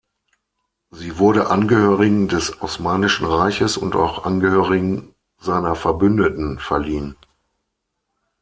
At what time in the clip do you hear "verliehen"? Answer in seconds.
6.57-7.15